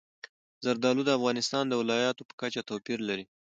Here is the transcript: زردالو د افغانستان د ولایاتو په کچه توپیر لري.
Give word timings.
زردالو 0.65 1.01
د 1.05 1.09
افغانستان 1.17 1.63
د 1.67 1.73
ولایاتو 1.81 2.27
په 2.29 2.33
کچه 2.41 2.61
توپیر 2.69 2.99
لري. 3.09 3.25